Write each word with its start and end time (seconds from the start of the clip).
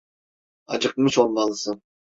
Acıkmış 0.67 1.17
olmalısın. 1.17 1.81